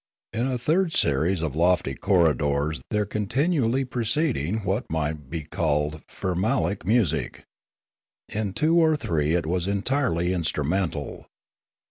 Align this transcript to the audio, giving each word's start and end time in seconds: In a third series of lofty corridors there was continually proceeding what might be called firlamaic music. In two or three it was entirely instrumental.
In 0.33 0.47
a 0.47 0.57
third 0.57 0.93
series 0.93 1.43
of 1.43 1.55
lofty 1.55 1.93
corridors 1.93 2.81
there 2.89 3.03
was 3.03 3.09
continually 3.11 3.85
proceeding 3.85 4.63
what 4.63 4.89
might 4.89 5.29
be 5.29 5.43
called 5.43 6.01
firlamaic 6.07 6.83
music. 6.85 7.45
In 8.27 8.53
two 8.53 8.79
or 8.79 8.95
three 8.95 9.35
it 9.35 9.45
was 9.45 9.67
entirely 9.67 10.33
instrumental. 10.33 11.27